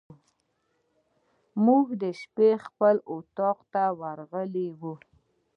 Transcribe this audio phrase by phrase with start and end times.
[1.65, 1.87] موږ
[2.21, 3.83] شپې خپل اطاق ته
[4.17, 4.93] راغلو.